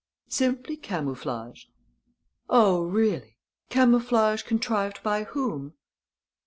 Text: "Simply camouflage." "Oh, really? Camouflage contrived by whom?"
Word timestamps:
"Simply 0.29 0.77
camouflage." 0.77 1.65
"Oh, 2.49 2.81
really? 2.85 3.37
Camouflage 3.69 4.41
contrived 4.41 5.03
by 5.03 5.25
whom?" 5.25 5.75